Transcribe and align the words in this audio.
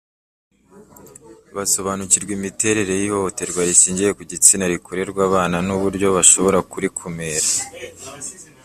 basobanukirwa 1.55 2.31
imiterere 2.39 2.93
y 3.01 3.05
ihohoterwa 3.07 3.61
rishingiye 3.69 4.11
ku 4.17 4.21
gitsina 4.31 4.63
rikorerwa 4.73 5.21
abana 5.29 5.57
n 5.65 5.69
uburyo 5.77 6.07
bashobora 6.17 6.59
kurikumira 6.71 7.47